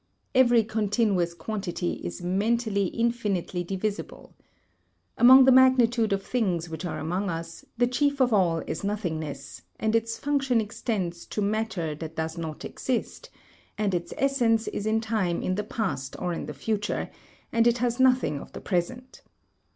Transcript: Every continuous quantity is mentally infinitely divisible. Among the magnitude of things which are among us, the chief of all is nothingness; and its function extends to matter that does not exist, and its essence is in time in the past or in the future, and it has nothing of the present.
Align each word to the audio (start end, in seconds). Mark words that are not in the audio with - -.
Every 0.33 0.63
continuous 0.63 1.35
quantity 1.35 2.01
is 2.03 2.23
mentally 2.23 2.85
infinitely 2.87 3.63
divisible. 3.63 4.33
Among 5.15 5.45
the 5.45 5.51
magnitude 5.51 6.11
of 6.11 6.23
things 6.23 6.69
which 6.71 6.85
are 6.85 6.97
among 6.97 7.29
us, 7.29 7.63
the 7.77 7.85
chief 7.85 8.19
of 8.19 8.33
all 8.33 8.63
is 8.65 8.83
nothingness; 8.83 9.61
and 9.79 9.95
its 9.95 10.17
function 10.17 10.59
extends 10.59 11.27
to 11.27 11.39
matter 11.43 11.93
that 11.93 12.15
does 12.15 12.35
not 12.35 12.65
exist, 12.65 13.29
and 13.77 13.93
its 13.93 14.11
essence 14.17 14.67
is 14.69 14.87
in 14.87 15.01
time 15.01 15.43
in 15.43 15.53
the 15.53 15.63
past 15.63 16.15
or 16.17 16.33
in 16.33 16.47
the 16.47 16.55
future, 16.55 17.11
and 17.51 17.67
it 17.67 17.77
has 17.77 17.99
nothing 17.99 18.39
of 18.39 18.53
the 18.53 18.59
present. 18.61 19.21